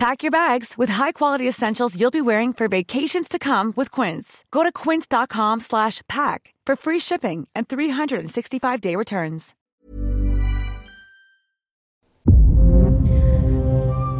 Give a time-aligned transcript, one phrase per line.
[0.00, 4.46] Pack your bags with high-quality essentials you'll be wearing for vacations to come with Quince.
[4.50, 9.54] Go to quince.com slash pack for free shipping and 365-day returns.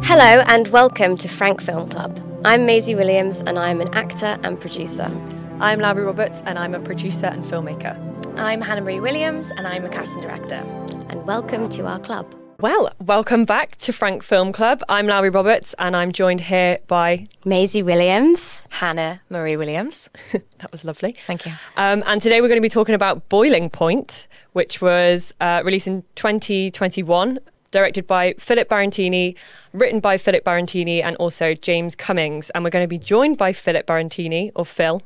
[0.05, 2.19] Hello and welcome to Frank Film Club.
[2.45, 5.11] I'm Maisie Williams and I'm an actor and producer.
[5.59, 7.97] I'm Lowry Roberts and I'm a producer and filmmaker.
[8.37, 10.63] I'm Hannah Marie Williams and I'm a casting director.
[11.09, 12.35] And welcome to our club.
[12.61, 14.83] Well, welcome back to Frank Film Club.
[14.87, 18.61] I'm Lowry Roberts and I'm joined here by Maisie Williams.
[18.69, 20.11] Hannah Marie Williams.
[20.31, 21.15] that was lovely.
[21.25, 21.53] Thank you.
[21.75, 25.87] Um, and today we're going to be talking about Boiling Point, which was uh, released
[25.87, 27.39] in 2021
[27.71, 29.35] directed by Philip Barantini,
[29.73, 32.51] written by Philip Barantini, and also James Cummings.
[32.51, 35.01] And we're going to be joined by Philip Barantini, or Phil.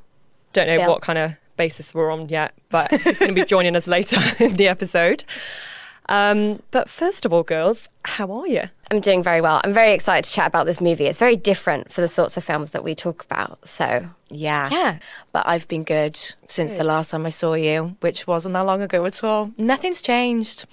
[0.51, 0.89] Don't know Phil.
[0.89, 4.19] what kind of basis we're on yet, but he's going to be joining us later
[4.43, 5.23] in the episode.
[6.07, 8.63] Um, but first of all, girls, how are you?
[8.91, 9.59] I'm doing very well.
[9.63, 11.07] I'm very excited to chat about this movie.
[11.07, 13.67] It's very different for the sorts of films that we talk about.
[13.67, 14.69] So, Yeah.
[14.71, 14.97] Yeah.
[15.31, 16.15] But I've been good
[16.47, 19.51] since the last time I saw you, which wasn't that long ago at all.
[19.57, 20.65] Nothing's changed.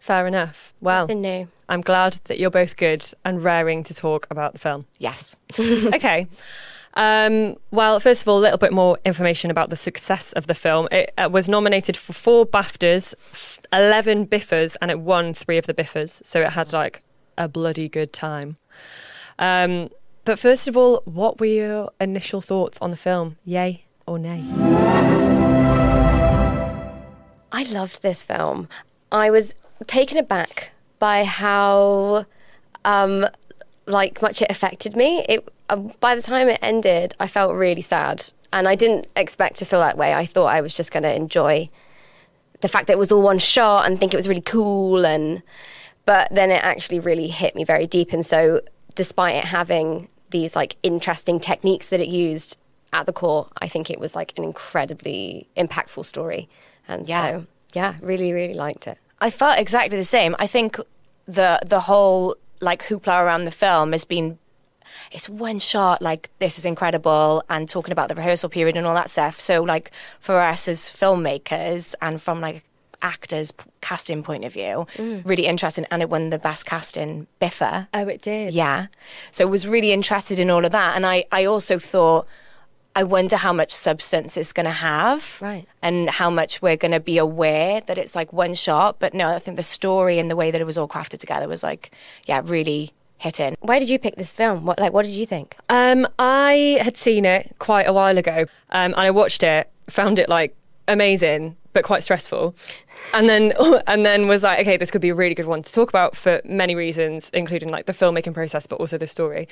[0.00, 0.74] Fair enough.
[0.80, 1.48] Well, nothing new.
[1.68, 4.86] I'm glad that you're both good and raring to talk about the film.
[4.98, 5.34] Yes.
[5.58, 6.26] okay.
[6.94, 10.54] Um, well, first of all, a little bit more information about the success of the
[10.54, 10.88] film.
[10.92, 13.14] It uh, was nominated for four BAFTAs,
[13.72, 16.24] 11 BIFAs, and it won three of the BIFAs.
[16.24, 17.02] So it had like
[17.36, 18.56] a bloody good time.
[19.38, 19.90] Um,
[20.24, 23.36] but first of all, what were your initial thoughts on the film?
[23.44, 24.44] Yay or nay?
[27.52, 28.68] I loved this film.
[29.12, 29.54] I was
[29.86, 32.26] taken aback by how
[32.84, 33.26] um,
[33.86, 35.24] like much it affected me.
[35.28, 39.56] It Uh, by the time it ended, I felt really sad, and I didn't expect
[39.56, 40.12] to feel that way.
[40.14, 41.70] I thought I was just going to enjoy
[42.60, 45.42] the fact that it was all one shot and think it was really cool, and
[46.04, 48.12] but then it actually really hit me very deep.
[48.12, 48.60] And so,
[48.94, 52.56] despite it having these like interesting techniques that it used
[52.92, 56.48] at the core, I think it was like an incredibly impactful story.
[56.86, 57.30] And Yeah.
[57.30, 58.98] so, yeah, really, really liked it.
[59.20, 60.36] I felt exactly the same.
[60.38, 60.78] I think
[61.26, 64.38] the the whole like hoopla around the film has been
[65.10, 68.94] it's one shot like this is incredible and talking about the rehearsal period and all
[68.94, 69.40] that stuff.
[69.40, 69.90] So like
[70.20, 72.64] for us as filmmakers and from like
[73.02, 75.22] actors casting point of view, mm.
[75.24, 77.88] really interesting and it won the best casting BIFA.
[77.94, 78.54] Oh, it did.
[78.54, 78.86] Yeah.
[79.30, 80.96] So I was really interested in all of that.
[80.96, 82.26] And I, I also thought,
[82.96, 85.38] I wonder how much substance it's going to have.
[85.42, 85.66] Right.
[85.82, 88.98] And how much we're going to be aware that it's like one shot.
[89.00, 91.48] But no, I think the story and the way that it was all crafted together
[91.48, 91.90] was like,
[92.26, 93.56] yeah, really hitting.
[93.60, 94.64] Why did you pick this film?
[94.66, 95.56] What like what did you think?
[95.68, 100.18] Um, I had seen it quite a while ago, um, and I watched it, found
[100.18, 100.54] it like
[100.88, 102.54] amazing, but quite stressful,
[103.12, 103.52] and then
[103.86, 106.16] and then was like, okay, this could be a really good one to talk about
[106.16, 109.48] for many reasons, including like the filmmaking process, but also the story.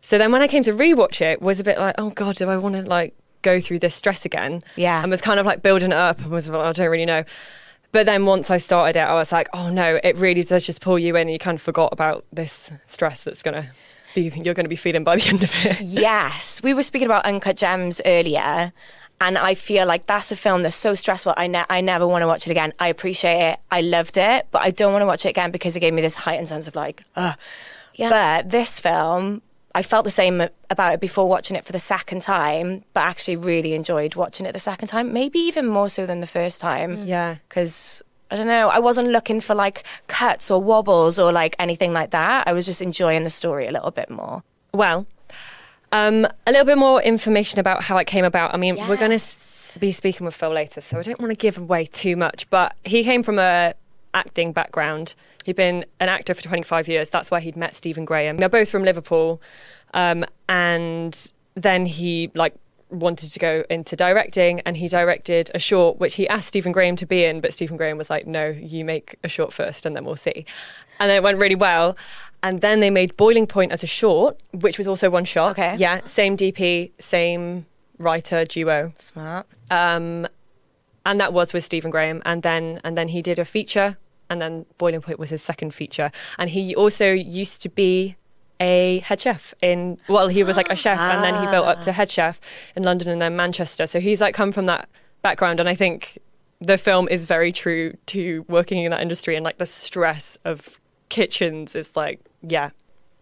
[0.00, 2.48] So then when I came to rewatch it, was a bit like, oh god, do
[2.48, 4.62] I want to like go through this stress again?
[4.76, 5.02] Yeah.
[5.02, 7.24] and was kind of like building it up, and was like, I don't really know.
[7.96, 10.82] But then once I started it, I was like, oh no, it really does just
[10.82, 13.70] pull you in, and you kind of forgot about this stress that's gonna
[14.14, 15.80] be you're going to be feeling by the end of it.
[15.80, 16.62] yes.
[16.62, 18.74] We were speaking about Uncut Gems earlier.
[19.18, 21.32] And I feel like that's a film that's so stressful.
[21.38, 22.74] I, ne- I never want to watch it again.
[22.78, 23.60] I appreciate it.
[23.70, 26.02] I loved it, but I don't want to watch it again because it gave me
[26.02, 27.34] this heightened sense of like, ugh.
[27.94, 28.10] Yeah.
[28.10, 29.40] But this film,
[29.76, 33.36] I felt the same about it before watching it for the second time, but actually
[33.36, 35.12] really enjoyed watching it the second time.
[35.12, 37.04] Maybe even more so than the first time.
[37.04, 37.36] Yeah.
[37.46, 41.92] Because I don't know, I wasn't looking for like cuts or wobbles or like anything
[41.92, 42.48] like that.
[42.48, 44.42] I was just enjoying the story a little bit more.
[44.72, 45.06] Well,
[45.92, 48.54] um, a little bit more information about how it came about.
[48.54, 51.36] I mean, we're going to be speaking with Phil later, so I don't want to
[51.36, 52.48] give away too much.
[52.48, 53.74] But he came from a
[54.16, 55.14] acting background.
[55.44, 57.10] He'd been an actor for 25 years.
[57.10, 58.38] That's where he'd met Stephen Graham.
[58.38, 59.40] They're both from Liverpool,
[59.94, 62.54] um, and then he like
[62.90, 66.94] wanted to go into directing and he directed a short which he asked Stephen Graham
[66.94, 69.96] to be in but Stephen Graham was like no you make a short first and
[69.96, 70.46] then we'll see
[71.00, 71.96] and then it went really well
[72.44, 75.74] and then they made Boiling Point as a short which was also one shot Okay.
[75.76, 77.66] yeah same DP same
[77.98, 79.46] writer duo Smart.
[79.68, 80.28] um,
[81.04, 82.22] and that was with Stephen Graham.
[82.24, 83.96] And then and then he did a feature,
[84.30, 86.10] and then Boiling Point was his second feature.
[86.38, 88.16] And he also used to be
[88.58, 91.82] a head chef in well, he was like a chef, and then he built up
[91.82, 91.94] to ah.
[91.94, 92.40] head chef
[92.74, 93.86] in London and then Manchester.
[93.86, 94.88] So he's like come from that
[95.22, 96.18] background, and I think
[96.60, 100.80] the film is very true to working in that industry and like the stress of
[101.10, 102.70] kitchens is like yeah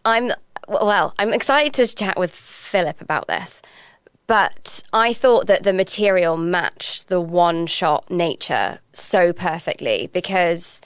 [0.05, 0.31] I'm
[0.69, 3.61] well, I'm excited to chat with Philip about this.
[4.27, 10.81] But I thought that the material matched the one shot nature so perfectly because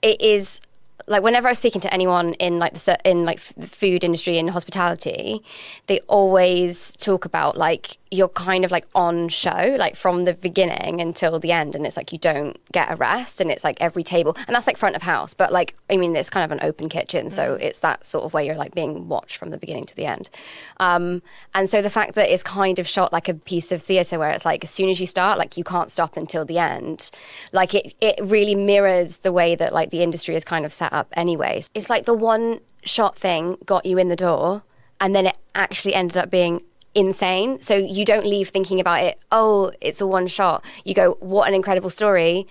[0.00, 0.60] it is
[1.08, 4.38] like whenever I was speaking to anyone in like the in like the food industry
[4.38, 5.42] and hospitality,
[5.86, 11.00] they always talk about like you're kind of like on show like from the beginning
[11.00, 14.02] until the end, and it's like you don't get a rest, and it's like every
[14.02, 16.66] table, and that's like front of house, but like I mean it's kind of an
[16.66, 19.84] open kitchen, so it's that sort of way you're like being watched from the beginning
[19.84, 20.30] to the end,
[20.78, 21.22] um,
[21.54, 24.30] and so the fact that it's kind of shot like a piece of theatre where
[24.30, 27.10] it's like as soon as you start, like you can't stop until the end,
[27.52, 30.92] like it it really mirrors the way that like the industry is kind of set
[30.92, 31.70] up anyways.
[31.74, 34.62] It's like the one shot thing got you in the door
[35.00, 36.60] and then it actually ended up being
[36.94, 37.60] insane.
[37.62, 40.64] So you don't leave thinking about it, oh, it's a one shot.
[40.84, 42.46] You go, what an incredible story.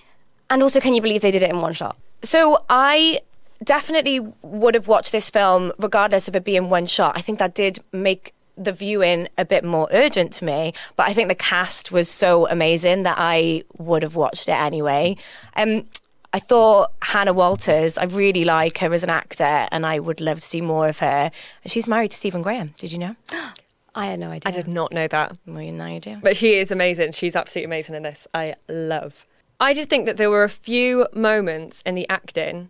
[0.49, 1.97] And also, can you believe they did it in one shot?
[2.23, 3.19] So I
[3.63, 7.17] definitely would have watched this film regardless of it being one shot.
[7.17, 11.13] I think that did make the viewing a bit more urgent to me, but I
[11.13, 15.15] think the cast was so amazing that I would have watched it anyway.
[15.55, 15.85] Um,
[16.33, 20.39] I thought Hannah Walters, I really like her as an actor, and I would love
[20.39, 21.31] to see more of her.
[21.65, 22.73] She's married to Stephen Graham.
[22.77, 23.15] Did you know?
[23.95, 24.51] I had no idea.
[24.51, 26.17] I did not know that Well, you now you do.
[26.21, 27.13] But she is amazing.
[27.13, 28.27] She's absolutely amazing in this.
[28.33, 29.25] I love.
[29.59, 32.69] I did think that there were a few moments in the acting,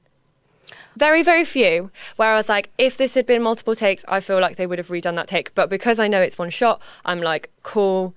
[0.95, 4.39] very, very few, where I was like, if this had been multiple takes, I feel
[4.39, 5.53] like they would have redone that take.
[5.53, 8.15] But because I know it's one shot, I'm like, cool,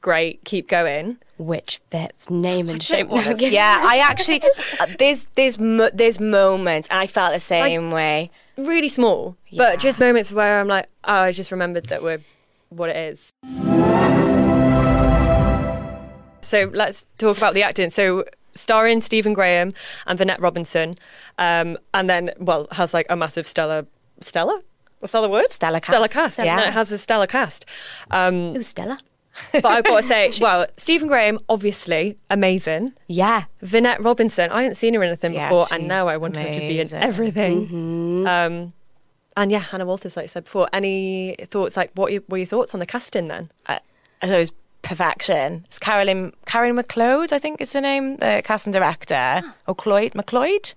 [0.00, 1.18] great, keep going.
[1.38, 2.28] Which bits?
[2.30, 3.08] Name and shape.
[3.38, 4.42] yeah, I actually
[4.80, 8.30] uh, there's there's mo- there's moments, and I felt the same way.
[8.56, 9.58] Really small, Yeah.
[9.70, 12.20] but just moments where I'm like, oh, I just remembered that we're
[12.70, 13.30] what it is.
[16.40, 17.90] So let's talk about the acting.
[17.90, 19.74] So starring Stephen Graham
[20.06, 20.96] and Vinette Robinson,
[21.38, 23.86] um, and then well has like a massive stellar
[24.20, 24.60] stellar
[25.00, 25.52] What's that the word?
[25.52, 25.90] Stellar cast.
[25.90, 26.38] Stellar cast.
[26.38, 26.56] Yeah.
[26.56, 27.64] No, it has a stellar cast.
[28.10, 28.98] Um, Who's Stella?
[29.52, 32.92] But I've got to say, well, Stephen Graham, obviously amazing.
[33.06, 33.44] Yeah.
[33.62, 36.44] Vinette Robinson, I hadn't seen her in anything Yeah, before, and now I want her
[36.44, 37.02] to be in amazing.
[37.02, 37.66] everything.
[37.66, 38.26] Mm-hmm.
[38.26, 38.72] Um,
[39.36, 40.68] and yeah, Hannah Walters, like I said before.
[40.72, 41.76] Any thoughts?
[41.76, 43.50] Like, what were your thoughts on the casting then?
[43.66, 43.80] I,
[44.20, 44.52] I thought it was
[44.82, 45.64] perfection.
[45.66, 49.14] It's Carolyn Karen McLeod, I think is her name, the casting director,
[49.44, 49.54] ah.
[49.66, 50.74] or Cloyd McLeod.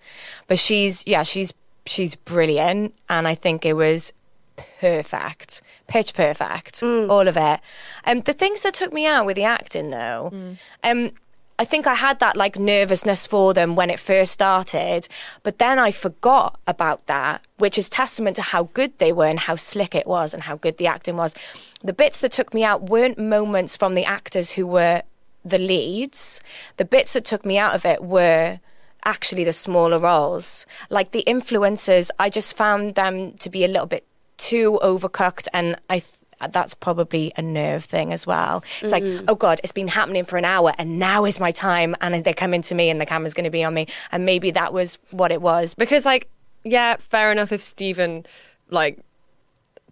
[0.47, 1.53] But she's yeah, she's
[1.85, 4.13] she's brilliant, and I think it was
[4.79, 7.59] perfect, pitch perfect, all of it.
[8.05, 10.31] Um, the things that took me out with the acting though,
[10.83, 11.11] um.
[11.59, 15.07] I think I had that like nervousness for them when it first started,
[15.43, 19.41] but then I forgot about that, which is testament to how good they were and
[19.41, 21.35] how slick it was and how good the acting was.
[21.83, 25.03] The bits that took me out weren't moments from the actors who were
[25.45, 26.41] the leads.
[26.77, 28.59] The bits that took me out of it were
[29.05, 30.65] actually the smaller roles.
[30.89, 34.05] Like the influencers, I just found them to be a little bit
[34.41, 36.15] too overcooked and I th-
[36.51, 38.63] that's probably a nerve thing as well.
[38.81, 41.95] It's like, oh God, it's been happening for an hour and now is my time
[42.01, 43.85] and they're coming to me and the camera's going to be on me.
[44.11, 45.75] And maybe that was what it was.
[45.75, 46.27] Because, like,
[46.63, 48.25] yeah, fair enough if Stephen,
[48.71, 48.97] like,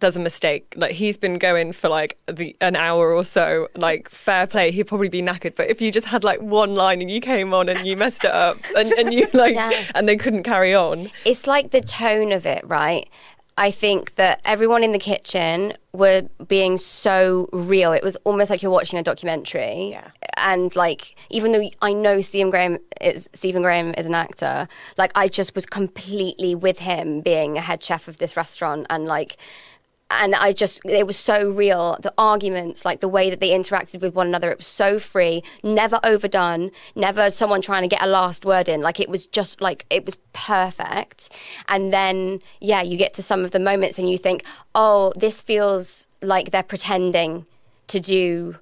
[0.00, 0.74] does a mistake.
[0.76, 3.68] Like, he's been going for like the an hour or so.
[3.76, 5.54] Like, fair play, he'd probably be knackered.
[5.54, 8.24] But if you just had like one line and you came on and you messed
[8.24, 9.70] it up and, and you like, Yeah.
[9.94, 11.10] and they couldn't carry on.
[11.24, 13.08] it's like the tone of it, right?
[13.60, 17.92] I think that everyone in the kitchen were being so real.
[17.92, 19.90] It was almost like you're watching a documentary.
[19.90, 20.08] Yeah.
[20.38, 25.12] And like, even though I know Stephen Graham is Stephen Graham is an actor, like
[25.14, 29.36] I just was completely with him being a head chef of this restaurant and like
[30.10, 31.96] and I just it was so real.
[32.00, 35.42] The arguments, like the way that they interacted with one another, it was so free,
[35.62, 38.80] never overdone, never someone trying to get a last word in.
[38.80, 41.30] Like it was just like it was perfect.
[41.68, 45.40] And then yeah, you get to some of the moments and you think, oh, this
[45.40, 47.46] feels like they're pretending
[47.86, 48.56] to do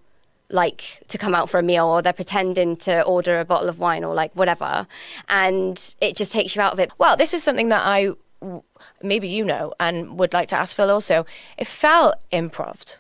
[0.51, 3.79] like to come out for a meal or they're pretending to order a bottle of
[3.79, 4.87] wine or like whatever
[5.29, 8.13] and it just takes you out of it Well, this is something that I
[9.03, 11.27] maybe you know and would like to ask Phil also.
[11.57, 12.97] It felt improv.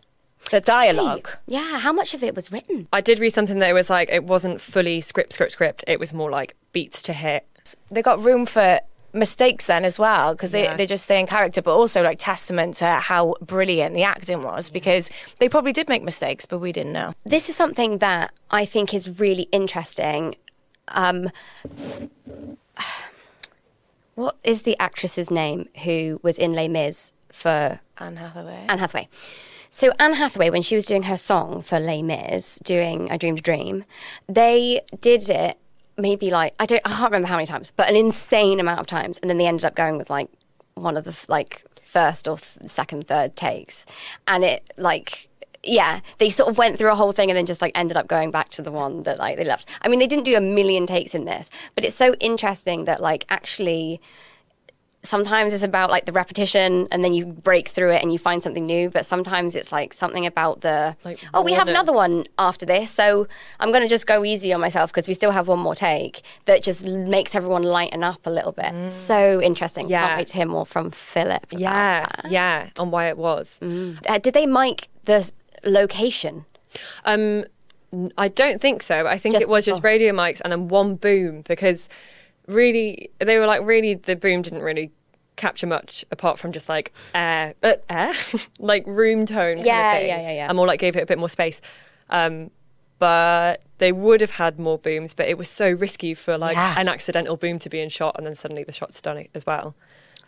[0.51, 1.29] The dialogue.
[1.47, 4.09] yeah how much of it was written I did read something that it was like,
[4.11, 5.85] it wasn't fully script, script, script.
[5.87, 7.45] It was more like beats to hit.
[7.91, 8.81] They got room for
[9.13, 10.77] mistakes then as well because they, Yeah.
[10.77, 14.71] they just stay in character but also like testament to how brilliant the acting was
[14.71, 18.65] because they probably did make mistakes but we didn't know this is something that I
[18.65, 20.35] think is really interesting.
[20.89, 21.31] Um,
[24.19, 28.65] what is the actress's name who was in Les Mis for Anne Hathaway.
[28.69, 29.09] Anne Hathaway.
[29.71, 33.39] So Anne Hathaway, when she was doing her song for Les Mis, doing "I Dreamed
[33.39, 33.85] a Dream,"
[34.29, 35.57] they did it
[35.97, 38.89] maybe like I don't I can't remember how many times, but an insane amount of
[38.89, 40.29] times, and then they ended up going with like
[40.75, 43.87] one of the like first or th- second, third takes,
[44.27, 45.29] and it like
[45.69, 48.07] yeah, they sort of went through a whole thing and then just like ended up
[48.09, 49.69] going back to the one that like they left.
[49.83, 53.01] I mean, they didn't do a million takes in this, but it's so interesting that
[53.01, 54.01] like actually
[55.05, 58.43] sometimes it's about like the repetition and then you break through it and you find
[58.43, 62.25] something new but sometimes it's like something about the Like oh we have another one
[62.37, 63.29] after this so
[63.61, 66.23] i'm going to just go easy on myself because we still have one more take
[66.47, 70.05] that just makes everyone lighten up a little bit so interesting Yeah.
[70.05, 72.27] can't wait to hear more from philip Yeah, that.
[72.29, 73.57] yeah, on why it was.
[73.63, 75.31] Uh, did they mic the
[75.65, 76.45] location
[77.05, 77.45] Um,
[78.19, 79.07] I don't think so.
[79.07, 79.83] I think Just- it was just oh.
[79.83, 81.89] radio mics and then one boom because
[82.47, 84.91] really they were like really the boom didn't really
[85.37, 88.13] capture much apart from just like air, uh, air,
[88.59, 89.57] like room tone.
[89.57, 90.09] kind of Yeah, thing.
[90.09, 90.49] yeah, yeah, yeah.
[90.49, 91.61] And more like gave it a bit more space.
[92.11, 92.51] Um,
[92.99, 96.75] but they would have had more booms, but it was so risky for like Yeah.
[96.77, 99.75] an accidental boom to be in shot and then suddenly the shot's done as well.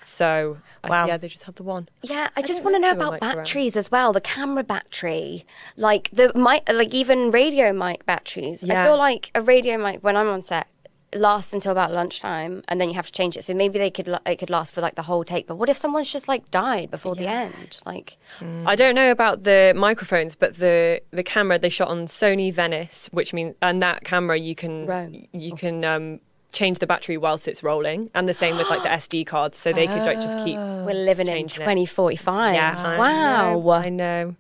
[0.03, 1.07] So I- Wow.
[1.07, 1.89] yeah, they just had the one.
[2.03, 3.37] Yeah, I just want to know know if they were about mic'd around.
[3.45, 4.13] batteries as well.
[4.13, 5.45] The camera battery,
[5.77, 8.65] like the mic, like even radio mic batteries.
[8.69, 10.67] I feel like a radio mic when I'm on set
[11.13, 13.43] lasts until about lunchtime, and then you have to change it.
[13.43, 15.47] So maybe they could it could last for like the whole take.
[15.49, 17.79] But what if someone's just like died before the end?
[17.85, 22.53] Like, I don't know about the microphones, but the the camera they shot on Sony
[22.53, 25.27] Venice, which means and that camera you can Rome.
[25.33, 26.21] you can um,
[26.53, 29.73] change the battery whilst it's rolling, and the same with like the SD cards, so
[29.73, 30.57] they could like just keep.
[30.59, 30.85] Oh.
[30.85, 31.65] we're living in Changing it.
[31.67, 32.55] 2045.
[32.55, 33.53] Yeah, I wow.
[33.61, 34.37] know, I know.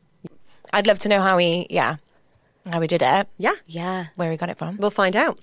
[0.72, 1.96] I'd love to know how we, yeah,
[2.70, 4.06] how we did it, Yeah, Yeah.
[4.16, 4.76] where we got it from.
[4.76, 5.38] we'll find out.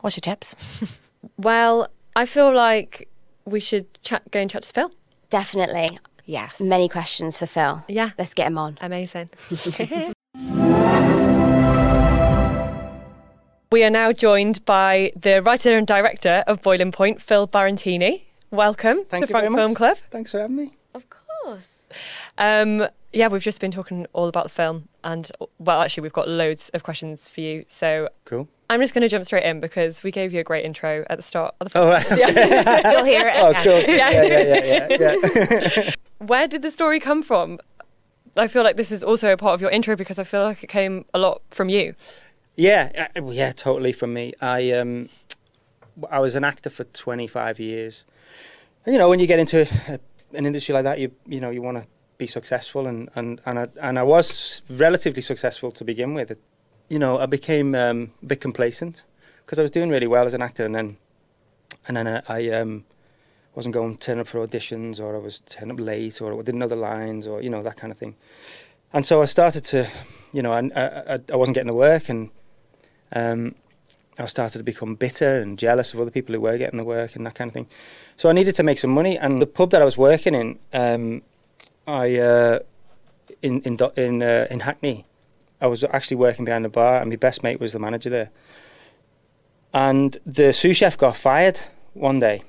[0.00, 0.54] What's your tips?
[1.38, 3.08] Well, I feel like
[3.44, 4.92] we should chat, go and chat to Phil.
[5.28, 5.98] Definitely.
[6.24, 6.60] Yes.
[6.60, 7.82] Many questions for Phil.
[7.88, 8.10] Yeah.
[8.16, 8.78] Let's get him on.
[8.80, 9.30] Amazing.
[13.70, 18.22] we are now joined by the writer and director of Boiling Point, Phil Barantini.
[18.50, 19.58] Welcome Thank to you very Frank much.
[19.58, 19.98] Film Club.
[20.10, 20.76] Thanks for having me.
[20.94, 21.88] Of course.
[22.38, 26.28] Um, yeah, we've just been talking all about the film, and well, actually, we've got
[26.28, 27.64] loads of questions for you.
[27.66, 28.48] So Cool.
[28.70, 31.16] I'm just going to jump straight in because we gave you a great intro at
[31.18, 31.86] the start of the film.
[31.86, 32.08] Oh, right.
[32.92, 33.34] You'll hear it.
[33.36, 33.64] oh, again.
[33.64, 33.94] cool.
[33.94, 35.68] Yeah, yeah, yeah, yeah.
[35.76, 35.92] yeah.
[36.18, 37.58] Where did the story come from?
[38.36, 40.62] I feel like this is also a part of your intro because I feel like
[40.62, 41.94] it came a lot from you.
[42.56, 43.92] Yeah, uh, yeah, totally.
[43.92, 45.08] From me, I um,
[46.10, 48.04] I was an actor for 25 years.
[48.86, 49.98] You know, when you get into a,
[50.36, 51.86] an industry like that, you you know you want to
[52.18, 56.30] be successful, and and and I, and I was relatively successful to begin with.
[56.30, 56.38] It,
[56.88, 59.02] you know, I became um, a bit complacent
[59.44, 60.96] because I was doing really well as an actor, and then
[61.88, 62.84] and then I, I um,
[63.54, 66.58] wasn't going turn up for auditions, or I was turning up late, or I didn't
[66.60, 68.14] know the lines, or you know that kind of thing.
[68.92, 69.88] And so I started to,
[70.32, 72.30] you know, I I, I- I wasn't getting the work, and
[73.12, 73.54] um,
[74.18, 77.16] I started to become bitter and jealous of other people who were getting the work
[77.16, 77.66] and that kind of thing.
[78.16, 80.58] So I needed to make some money, and the pub that I was working in,
[80.72, 81.22] um,
[81.86, 82.58] I uh,
[83.42, 85.04] in in in uh, in Hackney,
[85.60, 88.30] I was actually working behind the bar, and my best mate was the manager there.
[89.74, 91.60] And the sous chef got fired
[91.92, 92.42] one day,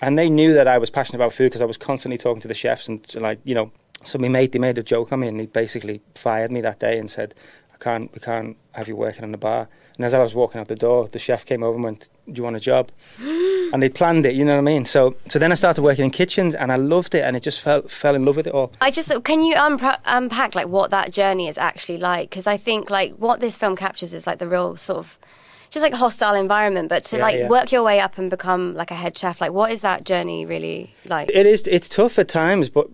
[0.00, 2.48] and they knew that I was passionate about food because I was constantly talking to
[2.48, 3.72] the chefs and like you know.
[4.04, 6.78] So my mate, they made a joke on me, and he basically fired me that
[6.78, 7.34] day and said,
[7.72, 10.60] "I can't, we can't have you working on the bar." And as I was walking
[10.60, 13.82] out the door, the chef came over and went, "Do you want a job?" and
[13.82, 14.84] they planned it, you know what I mean.
[14.84, 17.60] So, so then I started working in kitchens, and I loved it, and it just
[17.60, 18.72] fell fell in love with it all.
[18.80, 22.28] I just can you unpa- unpack like what that journey is actually like?
[22.30, 25.18] Because I think like what this film captures is like the real sort of
[25.70, 27.48] just like a hostile environment, but to Yeah, like yeah.
[27.48, 30.44] work your way up and become like a head chef, like what is that journey
[30.46, 31.30] really like?
[31.32, 31.66] It is.
[31.66, 32.88] It's tough at times, but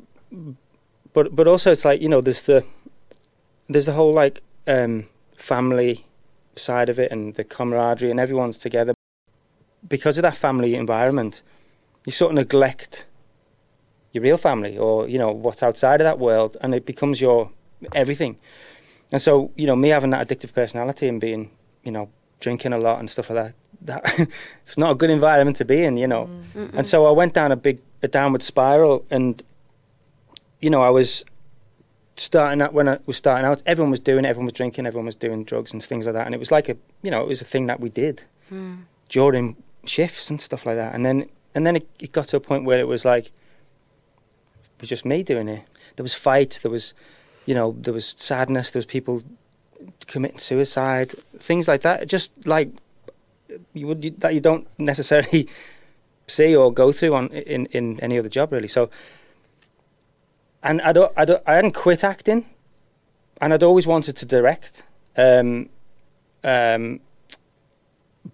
[1.13, 2.65] but but also it's like you know there's the
[3.69, 5.07] there's the whole like um,
[5.37, 6.07] family
[6.57, 8.95] side of it and the camaraderie and everyone's together.
[9.87, 11.43] Because of that family environment,
[12.07, 13.07] you sort of neglect
[14.13, 17.51] your real family or you know what's outside of that world, and it becomes your
[17.95, 18.39] everything.
[19.11, 21.51] And so you know me having that addictive personality and being
[21.83, 22.09] you know
[22.41, 23.55] drinking a lot and stuff like that.
[24.05, 24.29] That
[24.63, 26.29] it's not a good environment to be in, you know.
[26.55, 26.75] Mm.
[26.75, 29.43] And so I went down a big a downward spiral, and
[30.61, 31.25] you know I was
[32.17, 33.63] starting out when I was starting out.
[33.67, 34.29] Everyone was doing it.
[34.29, 34.87] Everyone was drinking.
[34.87, 36.27] Everyone was doing drugs and things like that.
[36.27, 38.75] And it was like a you know it was a thing that we did hmm.
[39.09, 40.95] during shifts and stuff like that.
[40.95, 43.33] And then and then it, it got to a point where it was like it
[44.81, 45.65] was just me doing it.
[45.97, 46.59] There was fights.
[46.59, 46.95] There was
[47.47, 48.71] you know there was sadness.
[48.71, 49.23] There was people
[50.07, 51.15] committing suicide.
[51.39, 52.07] Things like that.
[52.07, 52.71] Just like
[53.73, 55.49] you would you, that you don't necessarily
[56.29, 58.69] see or go through on in in any other job really.
[58.69, 58.91] So
[60.63, 62.47] and I'd, I'd, I hadn't quit acting,
[63.41, 64.83] and I'd always wanted to direct,
[65.17, 65.69] um,
[66.45, 67.01] um,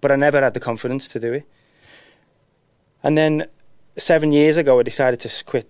[0.01, 1.43] but I never had the confidence to do it.
[3.03, 3.47] And then
[3.97, 5.69] seven years ago, I decided to quit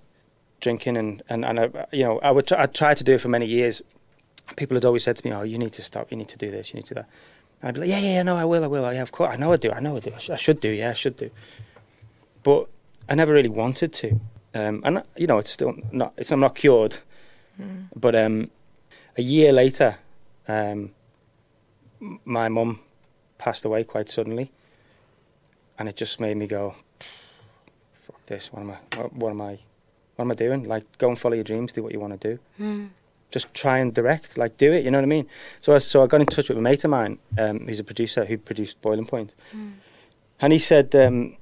[0.60, 3.22] drinking, and and, and I, you know, I would try, I tried to do it
[3.22, 3.82] for many years.
[4.56, 6.12] People had always said to me, "Oh, you need to stop.
[6.12, 6.74] You need to do this.
[6.74, 7.10] You need to do that."
[7.62, 8.92] And I'd be like, "Yeah, yeah, yeah, no, I will, I will.
[8.92, 9.72] Yeah, of course, I know I do.
[9.72, 10.12] I know I do.
[10.14, 10.70] I, sh- I should do.
[10.70, 11.30] Yeah, I should do."
[12.42, 12.68] But
[13.08, 14.20] I never really wanted to,
[14.54, 16.14] um, and you know, it's still not.
[16.18, 16.98] It's I'm not cured,
[17.96, 18.50] but um,
[19.18, 19.98] a year later,
[20.48, 20.92] um,
[22.26, 22.80] my mum
[23.38, 24.52] passed away quite suddenly,
[25.78, 26.76] and it just made me go,
[28.02, 28.52] "Fuck this!
[28.52, 28.78] What am I?
[28.98, 29.60] What, what am I?
[30.16, 30.64] What am I doing?
[30.64, 31.72] Like, go and follow your dreams.
[31.72, 32.90] Do what you want to do.
[33.32, 34.38] Just try and direct.
[34.38, 34.84] Like, do it.
[34.84, 35.28] You know what I mean?
[35.62, 37.84] So, I, so I got in touch with a mate of mine, um, who's a
[37.84, 39.36] producer who produced Boiling Point,
[40.42, 41.38] and he said, um,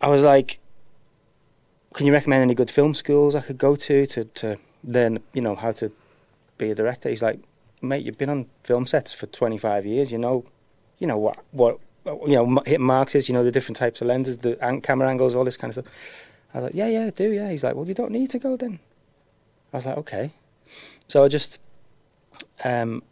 [0.00, 0.58] I was like,
[1.94, 5.40] "Can you recommend any good film schools I could go to to to learn, you
[5.40, 5.90] know, how to
[6.58, 7.40] be a director?" He's like,
[7.82, 10.12] "Mate, you've been on film sets for 25 years.
[10.12, 10.44] You know,
[10.98, 13.28] you know what what you know hit marks is.
[13.28, 15.92] You know the different types of lenses, the camera angles, all this kind of stuff."
[16.54, 17.30] I was like, "Yeah, yeah, I do.
[17.30, 18.78] Yeah." He's like, "Well, you don't need to go then."
[19.72, 20.32] I was like, "Okay."
[21.08, 21.60] So I just,
[22.64, 23.02] um,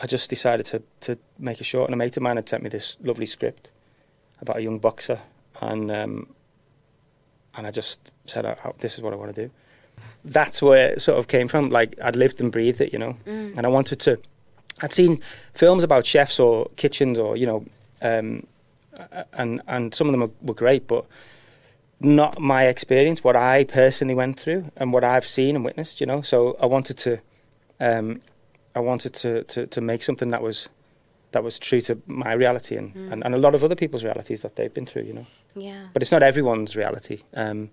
[0.00, 2.62] I just decided to to make a short, and a mate of mine had sent
[2.62, 3.70] me this lovely script
[4.40, 5.20] about a young boxer,
[5.60, 6.34] and um,
[7.60, 9.50] and I just said, oh, oh, "This is what I want to do."
[10.24, 11.68] That's where it sort of came from.
[11.68, 14.18] Like I'd lived and breathed it, you know, and I wanted to.
[14.80, 15.20] I'd seen
[15.52, 17.66] films about chefs or kitchens, or you know,
[18.00, 18.46] um,
[19.34, 21.04] and and some of them were, were great, but
[22.00, 26.00] not my experience, what I personally went through, and what I've seen and witnessed.
[26.00, 27.18] You know, so I wanted to,
[27.78, 28.22] um,
[28.74, 30.70] I wanted to, to to make something that was
[31.32, 34.42] that was true to my reality and, and, and a lot of other people's realities
[34.42, 35.02] that they've been through.
[35.02, 35.86] You know Yeah.
[35.92, 37.22] but it's not everyone's reality.
[37.34, 37.70] Um,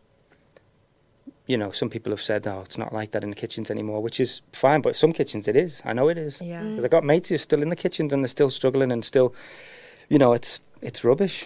[1.48, 4.02] you know, some people have said, "Oh, it's not like that in the kitchens anymore,"
[4.04, 4.82] which is fine.
[4.82, 5.82] But some kitchens, it is.
[5.86, 6.42] I know it is.
[6.42, 6.62] Yeah.
[6.62, 9.04] Because I got mates who are still in the kitchens and they're still struggling and
[9.06, 9.34] still,
[10.10, 11.46] you know, it's it's rubbish.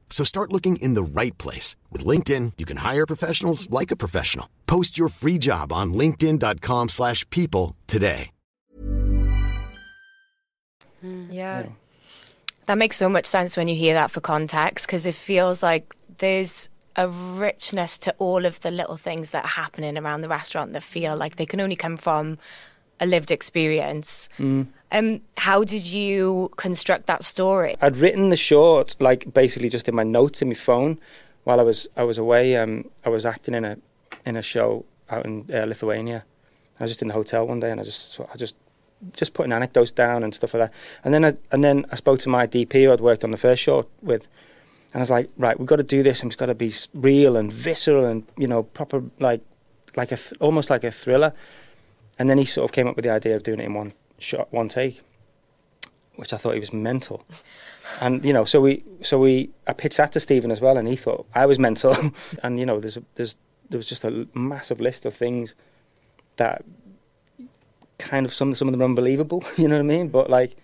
[0.11, 1.75] So start looking in the right place.
[1.89, 4.47] With LinkedIn, you can hire professionals like a professional.
[4.67, 8.29] Post your free job on linkedin.com slash people today.
[11.01, 11.25] Hmm.
[11.31, 11.65] Yeah.
[12.65, 15.95] That makes so much sense when you hear that for context because it feels like
[16.19, 20.73] there's a richness to all of the little things that are happening around the restaurant
[20.73, 22.37] that feel like they can only come from
[23.01, 24.29] a lived experience.
[24.93, 27.75] Um, how did you construct that story?
[27.81, 30.99] I'd written the short like basically just in my notes in my phone
[31.43, 32.55] while I was I was away.
[32.57, 33.77] Um, I was acting in a
[34.25, 36.23] in a show out in uh, Lithuania.
[36.79, 38.55] I was just in the hotel one day and I just I just
[39.13, 40.77] just putting anecdotes down and stuff like that.
[41.03, 43.37] And then I, and then I spoke to my DP who I'd worked on the
[43.37, 44.27] first short with,
[44.93, 46.71] and I was like, right, we've got to do this, and it's got to be
[46.93, 49.41] real and visceral and you know proper like
[49.95, 51.33] like a th- almost like a thriller.
[52.21, 53.93] And then he sort of came up with the idea of doing it in one
[54.19, 55.01] shot, one take,
[56.17, 57.25] which I thought he was mental.
[57.99, 60.87] And you know, so we so we I pitched that to Stephen as well, and
[60.87, 61.95] he thought I was mental.
[62.43, 63.37] and you know, there's there's
[63.71, 65.55] there was just a massive list of things
[66.35, 66.63] that
[67.97, 69.43] kind of some some of them are unbelievable.
[69.57, 70.09] You know what I mean?
[70.09, 70.55] But like,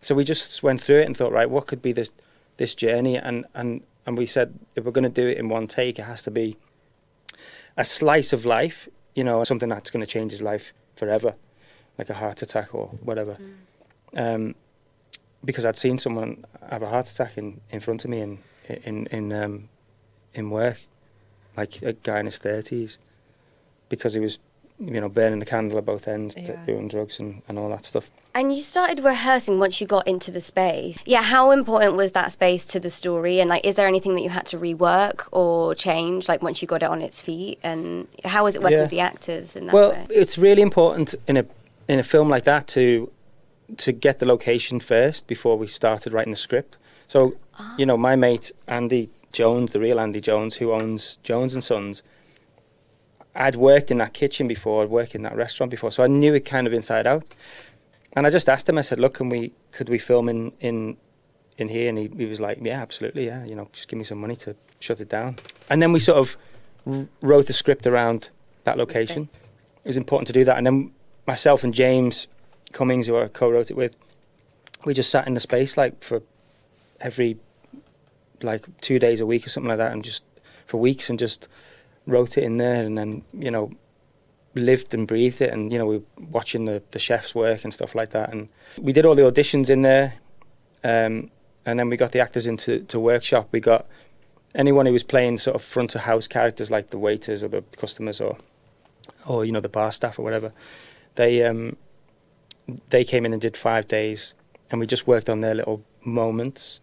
[0.00, 2.10] so we just went through it and thought, right, what could be this
[2.56, 3.16] this journey?
[3.16, 6.06] And and and we said if we're going to do it in one take, it
[6.06, 6.56] has to be
[7.76, 8.88] a slice of life.
[9.14, 11.32] You know, something that's going to change his life forever,
[11.98, 13.34] like a heart attack or whatever.
[14.24, 14.54] Um,
[15.48, 18.32] because I'd seen someone have a heart attack in, in front of me in
[18.88, 19.54] in in um,
[20.38, 20.78] in work,
[21.56, 22.98] like a guy in his thirties,
[23.88, 24.38] because he was,
[24.80, 26.64] you know, burning the candle at both ends, t- Yeah.
[26.66, 28.08] doing drugs and, and all that stuff.
[28.34, 30.96] And you started rehearsing once you got into the space.
[31.04, 33.40] Yeah, how important was that space to the story?
[33.40, 36.68] And like, is there anything that you had to rework or change, like once you
[36.68, 37.58] got it on its feet?
[37.62, 38.82] And how was it working Yeah.
[38.84, 40.06] with the actors in that Well, way?
[40.10, 41.44] it's really important in a
[41.88, 43.10] in a film like that to
[43.76, 46.76] to get the location first before we started writing the script.
[47.08, 47.74] So, ah.
[47.76, 52.02] you know, my mate Andy Jones, the real Andy Jones, who owns Jones and Sons,
[53.34, 56.34] I'd worked in that kitchen before, I'd worked in that restaurant before, so I knew
[56.34, 57.28] it kind of inside out.
[58.12, 60.96] And I just asked him, I said, "Look, can we could we film in in
[61.58, 63.44] in here?" And he, he was like, "Yeah, absolutely, yeah.
[63.44, 65.36] You know, just give me some money to shut it down."
[65.68, 66.36] And then we sort of
[66.86, 68.30] r- wrote the script around
[68.64, 69.28] that location.
[69.84, 70.58] It was important to do that.
[70.58, 70.92] And then
[71.26, 72.26] myself and James
[72.72, 73.96] Cummings, who I co-wrote it with,
[74.84, 76.22] we just sat in the space like for
[77.00, 77.38] every
[78.42, 80.24] like two days a week or something like that, and just
[80.66, 81.48] for weeks and just
[82.10, 83.70] wrote it in there, and then you know
[84.54, 87.72] lived and breathed it, and you know we were watching the the chefs work and
[87.72, 90.14] stuff like that, and we did all the auditions in there,
[90.84, 91.30] um,
[91.64, 93.48] and then we got the actors into to workshop.
[93.52, 93.86] We got
[94.54, 97.62] anyone who was playing sort of front of house characters like the waiters or the
[97.76, 98.36] customers or
[99.26, 100.52] or you know the bar staff or whatever.
[101.14, 101.76] They um,
[102.90, 104.34] they came in and did five days,
[104.70, 106.80] and we just worked on their little moments,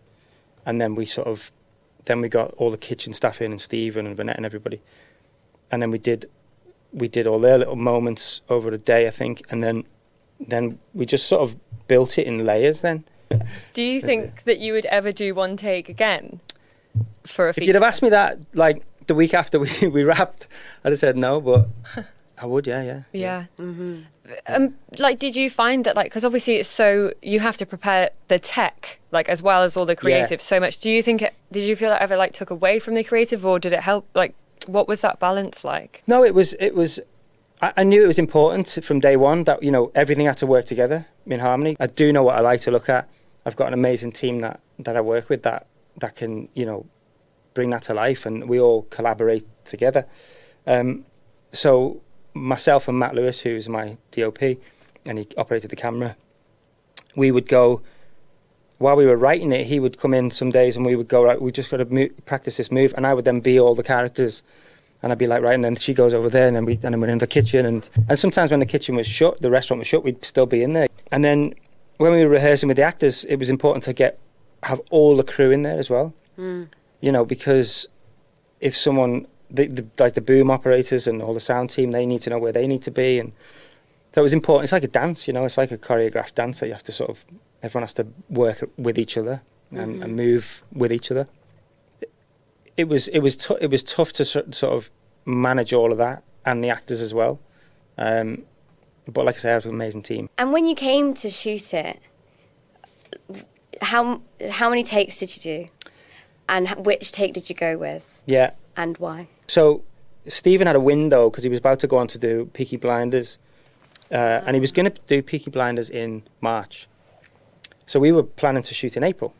[0.66, 1.52] and then we sort of
[2.06, 4.82] then we got all the kitchen staff in and Stephen and Vinette and everybody,
[5.72, 6.26] and then we did
[6.94, 9.84] we did all their little moments over a day I think, and then
[10.40, 11.56] then we just sort of
[11.88, 12.82] built it in layers.
[12.82, 13.04] Then
[13.74, 16.42] Do you think that you would ever do one take again
[17.26, 17.66] for a if feature?
[17.68, 20.48] you'd have asked me that like the week after we we wrapped,
[20.84, 21.68] I'd have said no, but
[22.40, 23.02] I would, yeah, yeah.
[23.14, 23.46] Yeah.
[24.46, 28.12] Um, like, did you find that, like, because obviously it's so you have to prepare
[28.28, 30.80] the tech, like, as well as all the creative so much.
[30.80, 31.34] Do you think it?
[31.52, 34.06] Did you feel it ever like took away from the creative, or did it help?
[34.14, 34.36] Like,
[34.68, 36.04] what was that balance like?
[36.08, 37.00] No, it was it was.
[37.62, 40.48] I, I knew it was important from day one that you know everything had to
[40.48, 41.76] work together in harmony.
[41.80, 43.10] I do know what I like to look at.
[43.46, 46.86] I've got an amazing team that that I work with that that can you know
[47.54, 50.06] bring that to life, and we all collaborate together.
[50.66, 51.06] Um,
[51.52, 52.02] so
[52.34, 54.42] myself and Matt Lewis, who's my DOP,
[55.06, 56.16] and he operated the camera.
[57.16, 57.82] We would go
[58.78, 59.68] while we were writing it.
[59.68, 61.42] He would come in some days, and we would go right.
[61.42, 63.84] We just got to mo- practice this move, and I would then be all the
[63.84, 64.44] characters
[65.02, 66.94] and I'd be like, right, and then she goes over there, and then we, and
[66.94, 69.80] then we're in the kitchen, and and sometimes when the kitchen was shut, the restaurant
[69.80, 70.88] was shut, we'd still be in there.
[71.12, 71.54] And then
[71.98, 74.20] when we were rehearsing with the actors, it was important to get
[74.64, 76.64] have all the crew in there as well, hmm.
[77.00, 77.88] you know, because
[78.60, 82.22] if someone the, the like the boom operators and all the sound team, they need
[82.24, 83.34] to know where they need to be, and
[84.14, 84.64] so it was important.
[84.64, 86.92] It's like a dance, you know, it's like a choreographed dance that you have to
[86.92, 87.24] sort of
[87.64, 89.42] everyone has to work with each other
[89.72, 91.28] and, and move with each other
[92.78, 94.90] it was it was t- it was tough to sort of
[95.26, 97.40] manage all of that and the actors as well.
[97.98, 98.44] Um,
[99.08, 100.30] but like I say, I have an amazing team.
[100.38, 102.00] And when you came to shoot it,
[103.82, 105.66] how how many takes did you do?
[106.48, 108.22] And which take did you go with?
[108.26, 108.52] Yeah.
[108.78, 109.28] And why?
[109.48, 109.84] So
[110.28, 113.40] Stephen had a window because he was about to go on to do Peaky Blinders,
[114.12, 116.88] uh, and he was going to do Peaky Blinders in March.
[117.88, 119.34] So we were planning to shoot in April,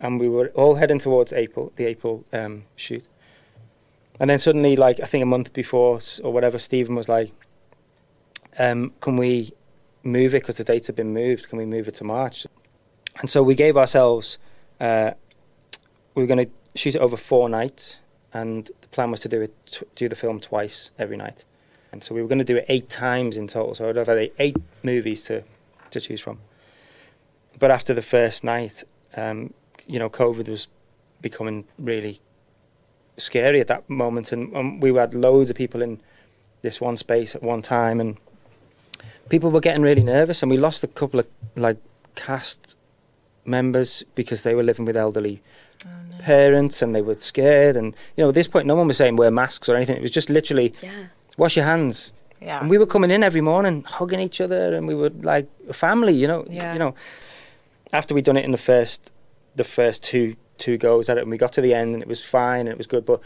[0.00, 3.06] and we were all heading towards April, the April um, shoot.
[4.20, 7.32] And then suddenly, like I think a month before or whatever, Stephen was like,
[8.56, 9.50] um, "Can we
[10.04, 11.48] move it because the dates have been moved?
[11.48, 12.46] Can we move it to March?"
[13.18, 14.38] And so we gave ourselves.
[14.80, 15.10] Uh,
[16.14, 17.98] we were going to shoot it over four nights,
[18.32, 21.44] and the plan was to do it, do the film twice every night.
[21.90, 23.74] And so we were going to do it eight times in total.
[23.74, 25.42] So I'd have had eight movies to,
[25.90, 26.38] to choose from.
[27.58, 28.84] But after the first night,
[29.16, 29.52] um,
[29.86, 30.68] you know, COVID was
[31.20, 32.20] becoming really
[33.16, 36.00] scary at that moment, and um, we had loads of people in
[36.62, 38.16] this one space at one time, and
[39.28, 41.78] people were getting really nervous, and we lost a couple of like
[42.14, 42.76] cast
[43.44, 45.42] members because they were living with elderly
[46.20, 47.76] parents and they were scared.
[47.76, 49.96] And you know at this point no one was saying wear masks or anything.
[49.96, 50.90] It was just literally Yeah.
[51.36, 52.12] wash your hands.
[52.40, 52.60] Yeah.
[52.60, 54.74] and we were coming in every morning hugging each other.
[54.76, 56.72] And we were like a family you know Yeah.
[56.74, 56.94] you know
[57.92, 59.12] after we'd done it in the first
[59.54, 62.08] the first two two goes at it and we got to the end and it
[62.08, 63.20] was fine and it was good but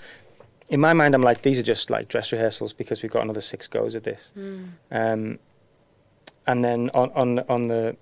[0.68, 3.40] in my mind I'm like these are just like dress rehearsals because we've got another
[3.40, 4.33] six goes of this.
[4.90, 5.38] Um,
[6.46, 7.96] and then on on on the,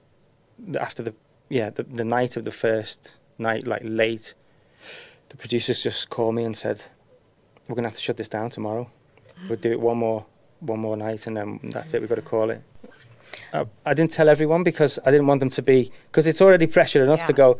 [0.58, 1.14] the after the
[1.48, 4.34] yeah the, the night of the first night like late
[5.28, 6.82] the producers just called me and said
[7.68, 8.90] we're gonna have to shut this down tomorrow.
[9.48, 10.24] We'll do it one more
[10.60, 12.00] one more night and then that's it.
[12.00, 12.62] We've got to call it
[13.52, 16.66] I, I didn't tell everyone because I didn't want them to be because it's already
[16.66, 17.58] pressure enough to go,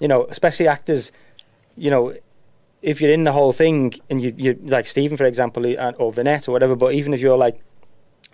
[0.00, 1.12] you know, especially actors,
[1.76, 2.14] you know,
[2.82, 6.12] if you're in the whole thing and you you like Stephen for example uh, or
[6.12, 7.60] Vinette or whatever, but even if you're like.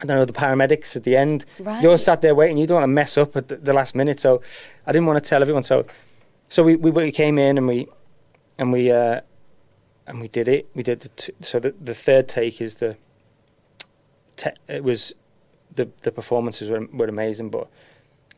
[0.01, 1.45] I don't know the paramedics at the end.
[1.59, 2.01] You're Right.
[2.01, 2.57] sat there waiting.
[2.57, 4.19] You don't want to mess up at the, the last minute.
[4.19, 4.43] So
[4.85, 5.63] I didn't want to tell everyone.
[5.63, 5.87] So
[6.49, 7.87] so we, we we came in and we
[8.59, 9.21] and we uh,
[10.09, 10.67] and we did it.
[10.75, 12.97] We did the t- so the the third take is the
[14.37, 15.15] te- it was
[15.75, 17.69] the the performances were were amazing, but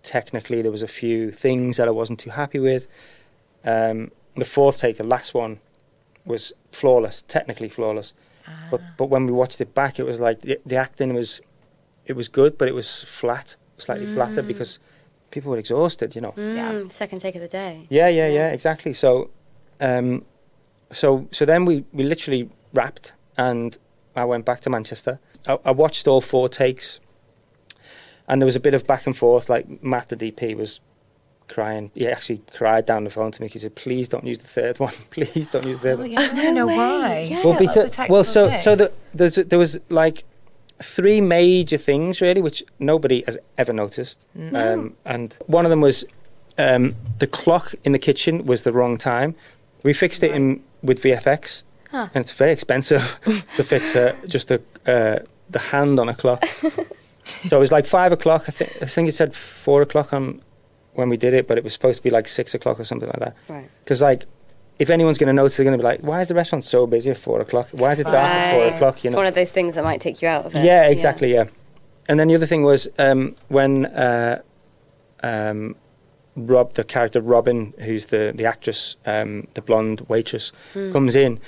[0.02, 2.86] technically there was a few things that I wasn't too happy with.
[3.64, 5.60] Um, the fourth take, the last one,
[6.26, 8.12] was flawless, technically flawless.
[8.70, 11.40] But but when we watched it back, it was like the, the acting was
[12.06, 14.78] it was good, but it was flat, slightly flatter because
[15.30, 16.14] people were exhausted.
[16.14, 16.32] You know.
[16.32, 17.86] Mm, Second take of the day.
[17.88, 18.92] Yeah, yeah, yeah, exactly.
[18.92, 19.30] So,
[19.80, 20.24] um,
[20.92, 23.78] so so then we we literally wrapped, and
[24.14, 25.18] I went back to Manchester.
[25.46, 27.00] I, I watched all four takes,
[28.28, 29.48] and there was a bit of back and forth.
[29.48, 30.80] Like Matt, the DP, was
[31.48, 31.90] crying.
[31.94, 33.48] He actually cried down the phone to me.
[33.48, 34.92] He said, "Please don't use the third one.
[35.10, 37.18] Please don't use the third Oh, one." yeah, I don't know way, why.
[37.30, 37.36] yeah.
[37.44, 37.80] well, What's because the
[38.12, 40.24] well, technical so so the, there's there was like
[40.82, 44.26] three major things really, which nobody has ever noticed.
[44.52, 46.04] Um, and one of them was
[46.58, 49.34] um, the clock in the kitchen was the wrong time.
[49.84, 52.08] We fixed it in with VFX, Huh.
[52.14, 53.18] and it's very expensive
[53.56, 55.18] to fix uh, just the uh,
[55.50, 56.44] the hand on a clock.
[57.48, 58.44] so it was like five o'clock.
[58.48, 60.40] I think I think it said four o'clock on
[60.94, 63.08] when we did it, but it was supposed to be like six o'clock or something
[63.08, 63.36] like that.
[63.48, 63.68] Right.
[63.82, 64.26] Because like,
[64.78, 66.86] if anyone's going to notice, they're going to be like, "Why is the restaurant so
[66.86, 67.68] busy at four o'clock?
[67.72, 69.18] Why is it dark at four o'clock?" You It's know.
[69.18, 70.64] one of those things that might take you out of it.
[70.64, 71.32] Yeah, exactly.
[71.32, 71.44] Yeah.
[72.08, 74.42] And then the other thing was um, when uh,
[75.22, 75.76] um,
[76.36, 80.52] Rob, the character Robin, who's the the actress, um, the blonde waitress,
[80.92, 81.40] comes in,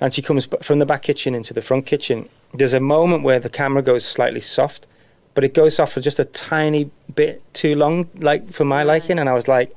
[0.00, 2.28] and she comes from the back kitchen into the front kitchen.
[2.54, 4.86] There's a moment where the camera goes slightly soft,
[5.34, 9.18] but it goes off for just a tiny bit too long, like for my liking.
[9.18, 9.74] And I was like,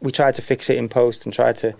[0.00, 1.74] we tried to fix it in post and tried to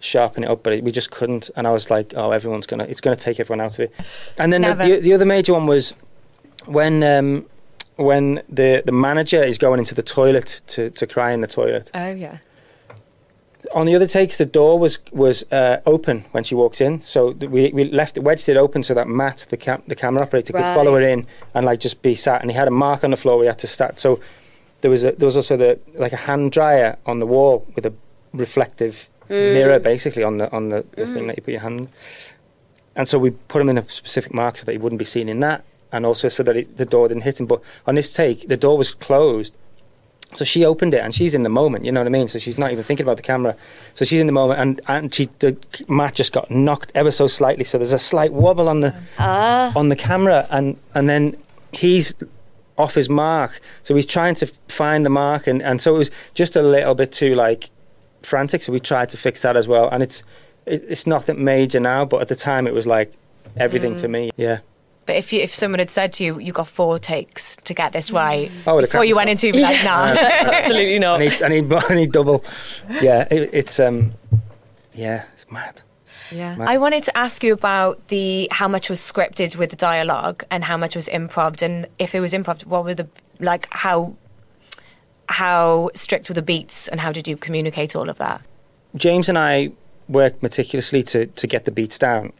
[0.00, 1.50] sharpen it up, but it, we just couldn't.
[1.56, 3.92] And I was like, oh, everyone's gonna, it's gonna take everyone out of it.
[4.38, 5.94] And then the, the, the other major one was
[6.66, 7.46] when um,
[7.96, 11.90] when the the manager is going into the toilet to to cry in the toilet.
[11.94, 12.38] Oh yeah.
[13.74, 17.32] On the other takes, the door was was uh, open when she walks in, so
[17.32, 20.22] th- we we left it wedged it open so that Matt, the cam- the camera
[20.22, 22.40] operator, could follow her in and like just be sat.
[22.40, 23.36] And he had a mark on the floor.
[23.38, 23.98] We had to start.
[23.98, 24.20] So
[24.80, 27.84] there was a, there was also the like a hand dryer on the wall with
[27.84, 27.92] a
[28.32, 31.88] reflective mirror, basically on the on the, the thing that you put your hand.
[32.94, 35.28] And so we put him in a specific mark so that he wouldn't be seen
[35.28, 37.46] in that, and also so that it, the door didn't hit him.
[37.46, 39.56] But on this take, the door was closed,
[40.34, 41.84] so she opened it and she's in the moment.
[41.84, 42.28] You know what I mean?
[42.28, 43.54] So she's not even thinking about the camera.
[43.94, 45.56] So she's in the moment, and and she the
[45.88, 47.64] Matt just got knocked ever so slightly.
[47.64, 49.72] So there's a slight wobble on the Ah.
[49.76, 51.36] on the camera, and and then
[51.72, 52.14] he's
[52.76, 53.60] off his mark.
[53.84, 56.94] So he's trying to find the mark, and and so it was just a little
[56.94, 57.70] bit too like
[58.22, 58.62] frantic.
[58.62, 60.22] So we tried to fix that as well, and it's
[60.66, 63.12] it, it's nothing major now, but at the time it was like
[63.56, 64.30] everything to me.
[64.36, 64.58] Yeah.
[65.06, 67.92] But if you, if someone had said to you, you got four takes to get
[67.92, 70.06] this right, I would've before you cut went into, it, you'd be like, nah.
[70.18, 71.20] Absolutely I not.
[71.20, 72.44] need I need I need double.
[73.02, 73.26] Yeah.
[73.30, 74.14] It, it's um.
[74.94, 75.24] Yeah.
[75.34, 75.82] It's mad.
[76.30, 76.56] Yeah.
[76.60, 80.64] I wanted to ask you about the how much was scripted with the dialogue and
[80.64, 83.08] how much was improv, and if it was improv, what were the
[83.40, 84.16] like how
[85.28, 88.42] how strict were the beats, and how did you communicate all of that?
[88.96, 89.72] James and I
[90.08, 92.32] worked meticulously to, to get the beats down,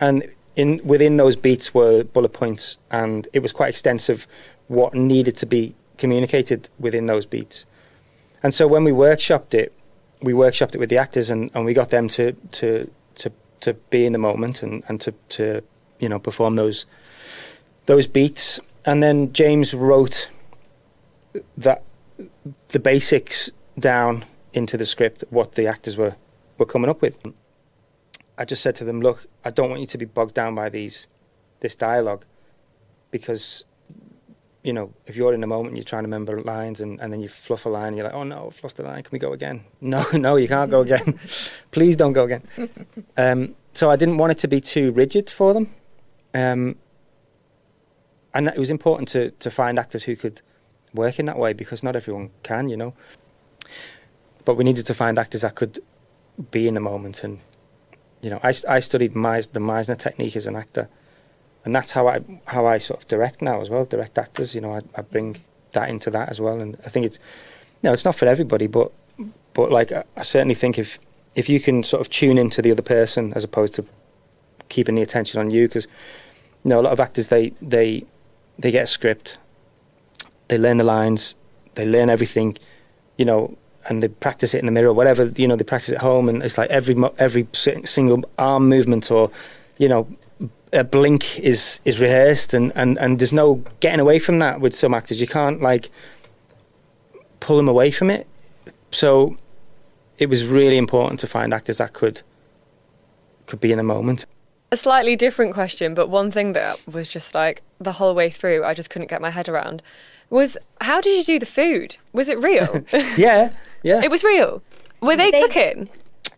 [0.00, 0.24] and
[0.56, 4.26] in within those beats were bullet points, and it was quite extensive
[4.68, 7.66] what needed to be communicated within those beats.
[8.42, 9.72] And so when we workshopped it,
[10.20, 13.74] we workshopped it with the actors, and, and we got them to to to to
[13.90, 15.62] be in the moment and, and to, to
[15.98, 16.86] you know perform those
[17.86, 18.60] those beats.
[18.84, 20.28] And then James wrote
[21.56, 21.82] that
[22.68, 26.16] the basics down into the script what the actors were
[26.58, 27.18] were coming up with.
[28.42, 30.68] I just said to them, "Look, I don't want you to be bogged down by
[30.68, 31.06] these
[31.60, 32.24] this dialogue
[33.12, 33.64] because
[34.64, 37.12] you know if you're in the moment, and you're trying to remember lines, and, and
[37.12, 39.04] then you fluff a line, and you're like, oh no, I fluffed the line.
[39.04, 39.62] Can we go again?
[39.80, 41.20] No, no, you can't go again.
[41.70, 42.42] Please don't go again.
[43.16, 45.72] um, so I didn't want it to be too rigid for them,
[46.34, 46.74] um,
[48.34, 50.42] and it was important to to find actors who could
[50.92, 52.92] work in that way because not everyone can, you know.
[54.44, 55.78] But we needed to find actors that could
[56.50, 57.38] be in the moment, and
[58.22, 60.88] you know, I, I studied Meis- the Meisner technique as an actor,
[61.64, 63.84] and that's how I how I sort of direct now as well.
[63.84, 67.06] Direct actors, you know, I, I bring that into that as well, and I think
[67.06, 67.18] it's
[67.82, 68.92] no, it's not for everybody, but
[69.52, 70.98] but like I, I certainly think if
[71.34, 73.84] if you can sort of tune into the other person as opposed to
[74.68, 75.86] keeping the attention on you, because
[76.64, 78.04] you know a lot of actors they they
[78.58, 79.38] they get a script
[80.52, 81.34] they learn the lines,
[81.76, 82.58] they learn everything,
[83.16, 83.56] you know,
[83.88, 86.42] and they practice it in the mirror, whatever you know, they practice at home, and
[86.42, 89.30] it's like every every single arm movement or,
[89.78, 90.06] you know,
[90.72, 94.74] a blink is is rehearsed, and and and there's no getting away from that with
[94.74, 95.20] some actors.
[95.20, 95.90] You can't like
[97.40, 98.26] pull them away from it.
[98.90, 99.36] So
[100.18, 102.22] it was really important to find actors that could
[103.46, 104.26] could be in a moment.
[104.70, 108.64] A slightly different question, but one thing that was just like the whole way through,
[108.64, 109.82] I just couldn't get my head around
[110.32, 111.96] was how did you do the food?
[112.12, 112.84] Was it real?
[113.16, 113.50] Yeah,
[113.82, 114.02] yeah.
[114.02, 114.62] it was real.
[115.00, 115.88] Were they, They- cooking?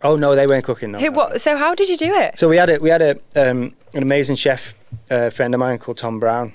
[0.02, 0.92] oh no, they weren't cooking.
[0.92, 2.38] No, Who, no, what, so how did you do it?
[2.38, 4.74] So we had a we had a um, an amazing chef
[5.10, 6.54] uh, friend of mine called Tom Brown,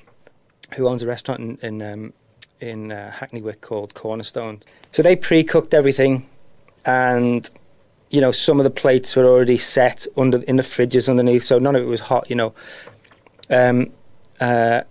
[0.75, 2.13] who owns a restaurant in in, um,
[2.59, 4.59] in uh, Hackney Wick called Cornerstone.
[4.91, 6.27] So they pre-cooked everything,
[6.85, 7.49] and
[8.09, 11.57] you know some of the plates were already set under in the fridges underneath, so
[11.59, 12.29] none of it was hot.
[12.29, 12.53] You know,
[13.49, 13.91] um,
[14.41, 14.81] uh,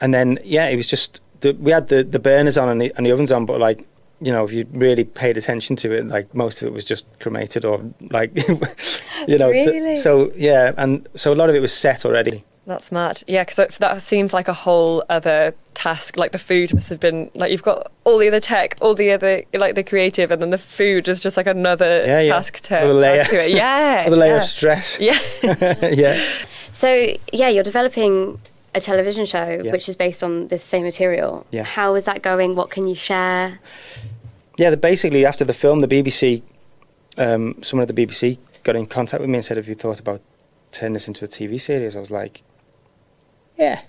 [0.00, 2.92] and then yeah, it was just the, we had the, the burners on and the,
[2.96, 3.86] and the ovens on, but like
[4.20, 7.06] you know, if you really paid attention to it, like most of it was just
[7.20, 7.80] cremated or
[8.10, 8.30] like,
[9.28, 9.52] you know.
[9.52, 9.96] so- Really?
[9.96, 12.44] So, yeah, and so a lot of it was set already.
[12.66, 13.22] That's mad.
[13.26, 16.16] Yeah, because that, that seems like a whole other task.
[16.16, 19.10] Like the food must have been like you've got all the other tech, all the
[19.12, 22.32] other like the creative, and then the food is just like another Yeah, yeah.
[22.32, 23.20] task to Another layer.
[23.20, 23.50] add to it.
[23.62, 24.42] Yeah, Another layer yeah.
[24.42, 24.98] of stress.
[24.98, 25.18] Yeah.
[25.90, 26.24] yeah.
[26.72, 26.88] So
[27.34, 28.40] yeah, you're developing
[28.74, 29.72] a television show Yeah.
[29.72, 31.46] which is based on this same material.
[31.50, 31.64] Yeah.
[31.64, 32.54] How is that going?
[32.54, 33.60] What can you share?
[34.56, 36.42] Yeah, the, basically after the film, the BBC,
[37.18, 40.00] um, someone at the BBC got in contact with me and said, "Have you thought
[40.00, 40.20] about
[40.72, 42.42] turning this into a TV series?" I was like,
[43.58, 43.80] "Yeah,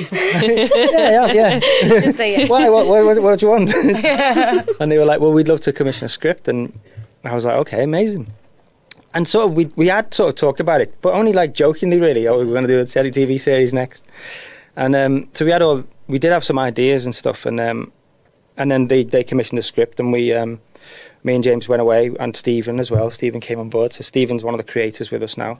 [0.12, 2.50] yeah, yeah, yeah." Just say it.
[2.50, 2.68] Why?
[2.68, 3.72] What, what, what, what do you want?
[4.80, 6.78] and they were like, "Well, we'd love to commission a script," and
[7.24, 8.32] I was like, "Okay, amazing."
[9.14, 12.28] And so we we had sort of talked about it, but only like jokingly, really.
[12.28, 14.04] Oh, we're going to do a telly TV series next,
[14.76, 17.92] and um, so we had all we did have some ideas and stuff, and um,
[18.56, 20.60] and then they they commissioned the script, and we um,
[21.24, 23.10] me and James went away, and Stephen as well.
[23.10, 25.58] Stephen came on board, so Stephen's one of the creators with us now,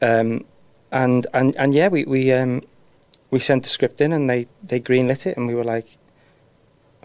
[0.00, 0.44] um,
[0.90, 2.62] and and and yeah, we we um,
[3.30, 5.98] we sent the script in, and they they greenlit it, and we were like,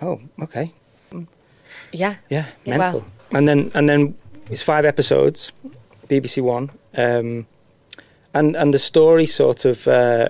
[0.01, 0.71] oh, okay,
[1.91, 2.15] yeah.
[2.29, 2.77] yeah, Yeah.
[2.77, 3.03] mental.
[3.31, 4.15] And then and then
[4.49, 5.51] it's five episodes,
[6.07, 7.47] BBC One, um,
[8.33, 10.29] and and the story sort of uh,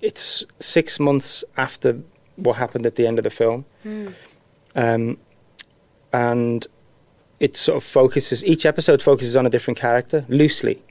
[0.00, 2.00] it's six months after
[2.36, 3.64] what happened at the end of the film,
[4.74, 5.18] um,
[6.12, 6.66] and
[7.40, 8.44] it sort of focuses.
[8.44, 10.82] Each episode focuses on a different character loosely,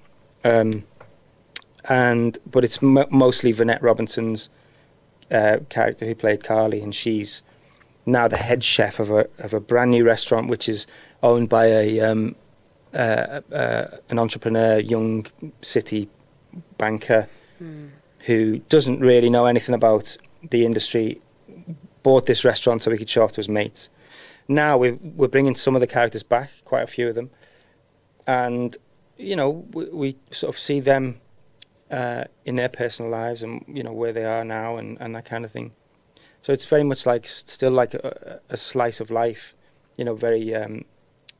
[0.44, 0.84] um,
[1.86, 4.50] and but it's mo mostly Vinette Robinson's
[5.32, 7.42] uh, character who played Carly, and she's
[8.06, 10.86] now the head chef of a of a brand new restaurant which is
[11.26, 12.36] owned by a um,
[12.94, 15.26] uh, uh, an entrepreneur, young
[15.62, 16.08] city
[16.78, 17.28] banker
[18.20, 20.16] who doesn't really know anything about
[20.50, 21.22] the industry.
[22.04, 23.90] Bought this restaurant so he could show off to his mates.
[24.48, 27.32] Now we're we're bringing some of the characters back, quite a few of them,
[28.28, 28.78] and
[29.18, 31.20] you know we, we sort of see them
[31.90, 35.26] uh, in their personal lives and you know where they are now and, and that
[35.26, 35.72] kind of thing.
[36.44, 39.56] So it's very much like still like a, a slice of life,
[39.98, 40.86] you know, very um,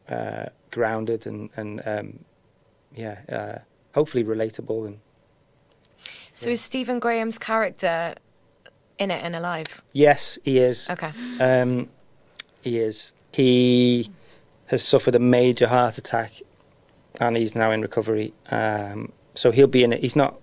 [0.10, 2.20] uh, grounded and and um,
[2.96, 3.60] yeah, uh,
[3.94, 5.00] hopefully relatable and
[6.34, 8.16] So is Stephen Graham's character
[8.98, 9.82] in it and alive?
[9.94, 10.90] yes, he is.
[10.90, 11.12] Okay.
[11.40, 11.90] Um,
[12.62, 13.14] he is.
[13.34, 14.10] He
[14.68, 16.32] has suffered a major heart attack,
[17.20, 18.34] and he's now in recovery.
[18.50, 20.00] Um, so he'll be in it.
[20.02, 20.40] He's not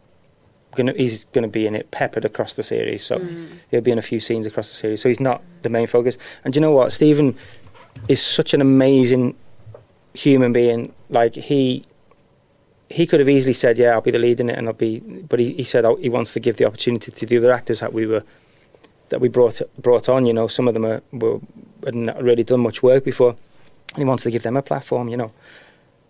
[0.76, 0.92] gonna.
[0.92, 3.02] He's gonna be in it, peppered across the series.
[3.04, 3.18] So
[3.70, 5.00] he'll be in a few scenes across the series.
[5.00, 6.18] So he's not the main focus.
[6.44, 6.92] And do you know what?
[6.92, 7.36] Stephen
[8.08, 9.34] is such an amazing
[10.14, 10.92] human being.
[11.08, 11.84] Like he.
[12.90, 15.00] He could have easily said, "Yeah, I'll be the lead in it," and I'll be.
[15.00, 17.80] But he, he said oh, he wants to give the opportunity to the other actors
[17.80, 18.22] that we were
[19.12, 20.26] that we brought brought on.
[20.26, 21.40] You know, some of them are, were
[21.84, 23.36] had not really done much work before,
[23.94, 25.08] and he wants to give them a platform.
[25.08, 25.32] You know,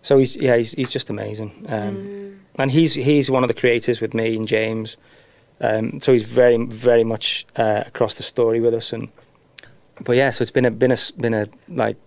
[0.01, 4.01] so he's yeah he's he's just amazing, um, and he's he's one of the creators
[4.01, 4.97] with me and James.
[5.61, 9.09] Um, so he's very very much uh, across the story with us, and
[10.03, 11.97] but yeah, so it's been a been a been a like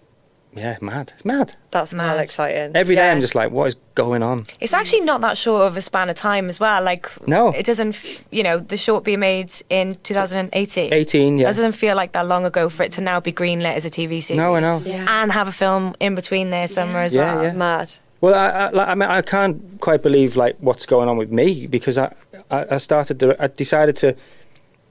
[0.57, 1.55] yeah mad it's mad.
[1.71, 2.21] That's mad Mad.
[2.25, 2.75] exciting.
[2.75, 3.12] Every day yeah.
[3.12, 4.47] I'm just like, what is going on?
[4.61, 6.83] It's actually not that short of a span of time as well.
[6.83, 7.49] Like, No.
[7.53, 8.24] it doesn't.
[8.30, 10.93] You know, the short being made in 2018.
[10.93, 11.45] 18, yeah.
[11.47, 13.91] That doesn't feel like that long ago for it to now be greenlit as a
[13.91, 14.39] TV series.
[14.39, 14.83] No, I know.
[14.87, 15.05] Yeah.
[15.22, 17.45] And have a film in between there somewhere as Yeah, well.
[17.45, 17.53] yeah.
[17.53, 17.93] mad.
[18.22, 21.30] Well, I, I, like, I mean, I can't quite believe like what's going on with
[21.30, 22.14] me because I,
[22.51, 24.16] I, I started to, I decided to,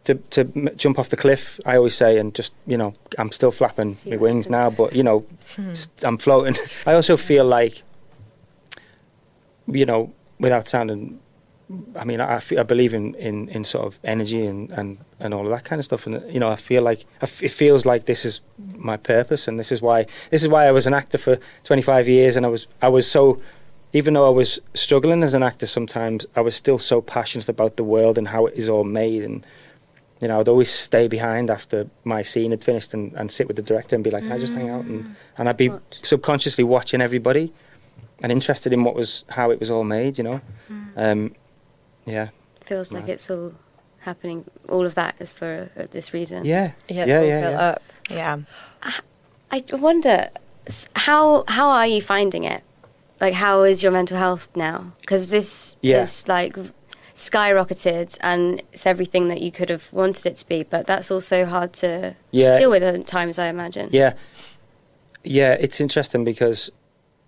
[0.05, 1.59] to, to m- jump off the cliff.
[1.65, 5.03] I always say, and just you know, I'm still flapping my wings now, but you
[5.03, 5.25] know,
[5.55, 5.73] hmm.
[6.03, 6.55] I'm floating.
[6.85, 7.83] I also feel like,
[9.67, 11.19] you know, without sounding
[11.95, 15.45] I mean, I, I believe in, in, in sort of energy and, and, and all
[15.45, 16.05] of that kind of stuff.
[16.05, 18.41] And you know, I feel like I f- it feels like this is
[18.75, 22.07] my purpose, and this is why this is why I was an actor for 25
[22.07, 23.41] years, and I was I was so.
[23.93, 27.77] Even though I was struggling as an actor sometimes, I was still so passionate about
[27.77, 29.23] the world and how it is all made.
[29.23, 29.45] And,
[30.21, 33.55] you know, I'd always stay behind after my scene had finished and, and sit with
[33.57, 34.85] the director and be like, can I just hang out?
[34.85, 37.53] And, and I'd be subconsciously watching everybody
[38.23, 40.41] and interested in what was, how it was all made, you know?
[40.95, 41.35] Um,
[42.05, 42.29] yeah.
[42.65, 43.53] Feels like it's all
[43.99, 44.45] happening.
[44.69, 46.45] All of that is for uh, this reason.
[46.45, 46.71] Yeah.
[46.87, 47.67] Yeah, yeah, yeah, built yeah.
[47.69, 47.81] up.
[48.09, 48.37] Yeah.
[49.51, 50.29] I wonder
[50.95, 52.63] how how are you finding it?
[53.21, 54.93] Like, how is your mental health now?
[55.01, 56.01] Because this Yeah.
[56.01, 56.57] is like
[57.15, 60.63] skyrocketed, and it's everything that you could have wanted it to be.
[60.63, 62.57] But that's also hard to Yeah.
[62.57, 63.89] deal with at times, I imagine.
[63.91, 64.13] Yeah,
[65.23, 66.71] yeah, it's interesting because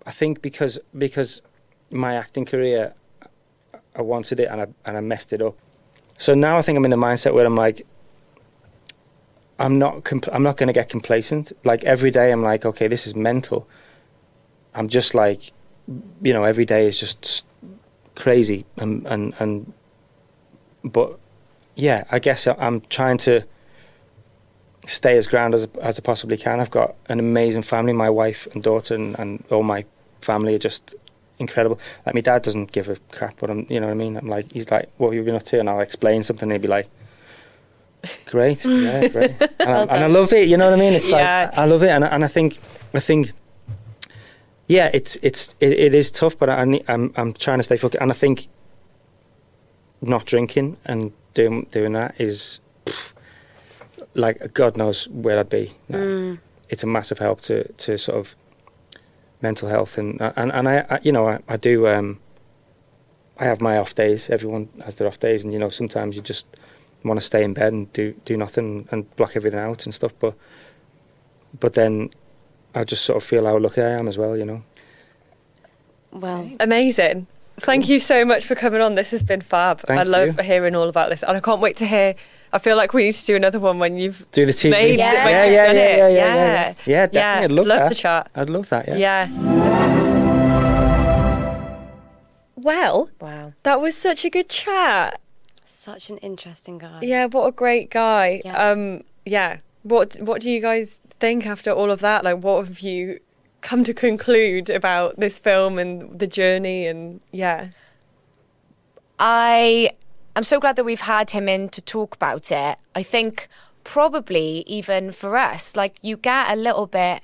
[0.06, 1.42] I think because because
[1.90, 2.94] my acting career,
[3.96, 5.56] I wanted it and I and I messed it up.
[6.18, 7.86] So now I think I'm in a mindset where I'm like,
[9.58, 11.52] I'm not compl- I'm not going to get complacent.
[11.64, 13.66] Like every day, I'm like, okay, this is mental.
[14.74, 15.52] I'm just like,
[16.22, 17.46] you know, every day is just
[18.18, 19.72] crazy and and and,
[20.84, 21.18] but
[21.76, 23.44] yeah, I guess I'm trying to
[24.86, 26.60] stay as grounded as, as I possibly can.
[26.60, 27.92] I've got an amazing family.
[27.92, 29.84] My wife and daughter and, and all my
[30.20, 30.94] family are just
[31.38, 31.78] incredible.
[32.04, 34.16] Like my dad doesn't give a crap, but I'm, you know what I mean.
[34.16, 36.46] I'm like, he's like, "What have you been up to?" And I'll explain something.
[36.48, 36.88] and He'd be like,
[38.26, 40.48] "Great, yeah, great," and, I, and I love it.
[40.48, 40.94] You know what I mean?
[40.94, 41.16] It's Yeah.
[41.50, 42.58] like I love it, and and I think,
[42.94, 43.32] I think,
[44.68, 47.76] yeah, it's it's it, it is tough, but I, need- I'm I'm trying to stay
[47.76, 48.46] focused, and I think
[50.00, 53.12] not drinking and doing doing that is pff,
[54.14, 55.72] like God knows where I'd be.
[55.88, 56.38] now.
[56.68, 58.36] It's a massive help to to sort of
[59.40, 62.20] mental health and and and I, I you know I, I do um
[63.38, 64.28] I have my off days.
[64.30, 66.46] Everyone has their off days, and you know sometimes you just
[67.04, 70.12] want to stay in bed and do do nothing and block everything out and stuff.
[70.18, 70.34] But
[71.58, 72.10] but then
[72.78, 74.36] I just sort of feel how lucky I am as well.
[74.36, 74.62] You know.
[76.12, 77.26] Well, Amazing.
[77.60, 78.94] Thank you so much for coming on.
[78.94, 79.80] This has been fab.
[79.80, 80.42] Thank I love you.
[80.44, 82.14] hearing all about this, and I can't wait to hear.
[82.52, 84.70] I feel like we need to do another one when you've Do the TV.
[84.70, 85.10] made Yeah.
[85.10, 86.74] it, when yeah, yeah, yeah, yeah, yeah, yeah, yeah.
[86.86, 87.44] Yeah, definitely.
[87.44, 87.88] I'd love, love that.
[87.90, 88.30] the chat.
[88.36, 88.88] I'd love that.
[88.88, 88.96] Yeah.
[88.96, 89.28] Yeah.
[92.56, 93.52] Well, Wow.
[93.62, 95.20] that was such a good chat.
[95.64, 97.00] such an interesting guy.
[97.02, 98.40] Yeah, what a great guy.
[98.44, 98.56] Yeah.
[98.70, 99.58] Um, yeah.
[99.82, 102.24] What What do you guys think after all of that?
[102.24, 103.20] Like, what have you
[103.60, 106.86] come to conclude about this film and the journey?
[106.86, 107.70] And yeah,
[109.18, 109.90] I
[110.36, 112.78] am so glad that we've had him in to talk about it.
[112.94, 113.48] I think
[113.84, 117.22] probably even for us, like you get a little bit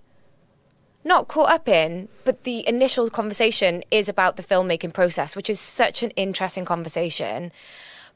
[1.04, 5.60] not caught up in, but the initial conversation is about the filmmaking process, which is
[5.60, 7.52] such an interesting conversation.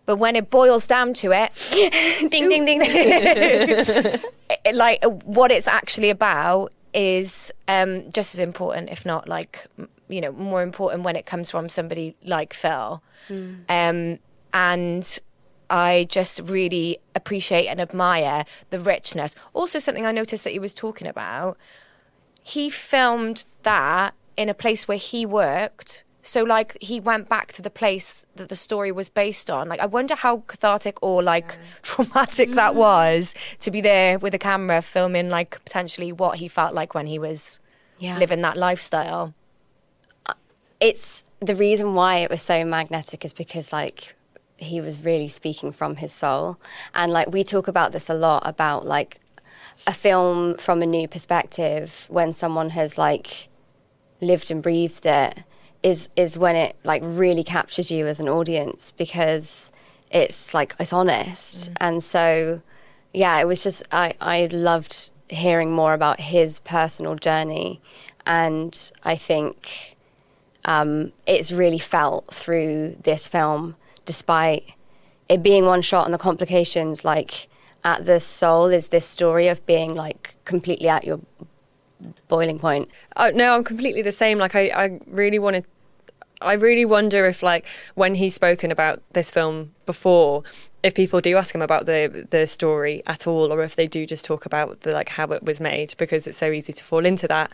[0.08, 1.52] But when it boils down to it,
[2.30, 4.20] ding, ding, ding, ding.
[4.72, 9.66] like what it's actually about is um, just as important, if not like
[10.08, 13.02] you know more important when it comes from somebody like Phil.
[13.68, 14.18] Um,
[14.54, 15.18] and
[15.68, 19.34] I just really appreciate and admire the richness.
[19.52, 21.58] Also, something I noticed that he was talking about.
[22.42, 26.04] He filmed that in a place where he worked.
[26.28, 29.66] So, like, he went back to the place that the story was based on.
[29.66, 32.78] Like, I wonder how cathartic or like traumatic that mm-hmm.
[32.78, 37.06] was to be there with a camera filming, like, potentially what he felt like when
[37.06, 37.60] he was
[37.98, 38.18] Yeah.
[38.18, 39.32] living that lifestyle.
[40.26, 40.34] Uh,
[40.80, 44.14] it's the reason why it was so magnetic is because like
[44.58, 46.58] he was really speaking from his soul
[46.92, 49.18] and like we talk about this a lot about like
[49.86, 53.48] a film from a new perspective when someone has like
[54.20, 55.44] lived and breathed it
[55.82, 59.70] is is when it like really captures you as an audience because
[60.10, 61.70] it's like it's honest.
[61.80, 62.62] And so
[63.14, 67.80] yeah it was just i i loved hearing more about his personal journey.
[68.26, 69.96] And i think
[70.68, 74.74] um, it's really felt through this film, despite
[75.28, 77.06] it being one shot and the complications.
[77.06, 77.48] Like
[77.84, 81.20] at the soul is this story of being like completely at your
[82.28, 82.90] boiling point.
[83.16, 84.38] Oh, no, I'm completely the same.
[84.38, 85.64] Like, I, I really wanted.
[86.40, 90.44] I really wonder if, like, when he's spoken about this film before,
[90.82, 94.06] if people do ask him about the the story at all, or if they do
[94.06, 97.04] just talk about the like how it was made, because it's so easy to fall
[97.04, 97.52] into that.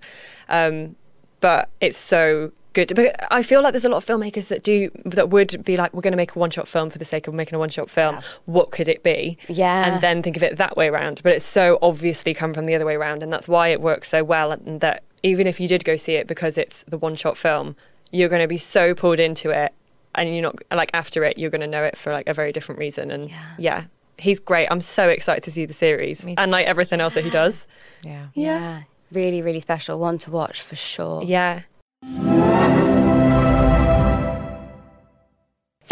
[0.49, 0.97] Um,
[1.41, 2.93] but it's so good.
[2.95, 5.95] But I feel like there's a lot of filmmakers that do that would be like,
[5.95, 7.71] we're going to make a one shot film for the sake of making a one
[7.71, 8.19] shot film.
[8.45, 9.39] What could it be?
[9.49, 9.93] Yeah.
[9.95, 11.23] and then think of it that way around.
[11.23, 14.09] But it's so obviously come from the other way around, and that's why it works
[14.09, 14.53] so well.
[14.53, 17.77] And that even if you did go see it because it's the one shot film,
[18.11, 19.73] you're going to be so pulled into it
[20.15, 22.53] and you're not like after it, you're going to know it for like a very
[22.53, 23.11] different reason.
[23.11, 23.85] And yeah.
[24.19, 24.69] he's great.
[24.71, 27.67] I'm so excited to see the series and like everything else that he does.
[28.03, 28.27] Yeah.
[28.35, 28.83] Yeah.
[29.11, 29.99] Really, really special.
[29.99, 31.23] One to watch for sure.
[31.23, 31.63] Yeah.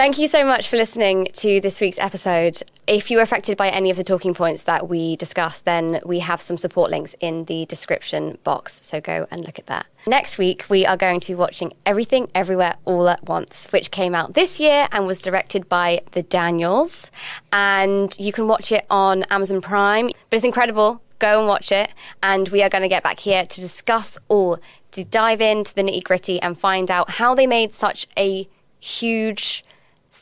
[0.03, 2.61] Thank you so much for listening to this week's episode.
[2.89, 6.19] If you were affected by any of the talking points that we discussed, then we
[6.19, 8.85] have some support links in the description box.
[8.85, 9.87] So go and look at that.
[10.09, 14.13] Next week, we are going to be watching Everything Everywhere All at Once, which came
[14.13, 17.09] out this year and was directed by the Daniels.
[17.53, 20.07] And you can watch it on Amazon Prime.
[20.31, 21.01] But it's incredible.
[21.21, 21.93] Go and watch it.
[22.25, 24.59] And we are going to get back here to discuss all,
[24.91, 28.49] to dive into the nitty gritty and find out how they made such a
[28.81, 29.65] huge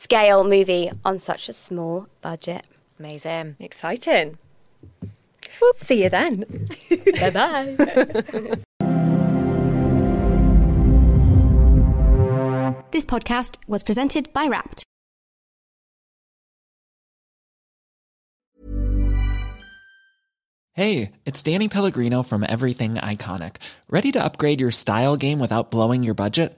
[0.01, 2.65] scale movie on such a small budget.
[2.99, 3.55] Amazing.
[3.59, 4.37] Exciting.
[5.61, 6.67] We'll see you then.
[7.19, 7.75] bye bye.
[12.91, 14.83] This podcast was presented by Wrapped.
[20.73, 23.57] Hey, it's Danny Pellegrino from Everything Iconic.
[23.89, 26.57] Ready to upgrade your style game without blowing your budget?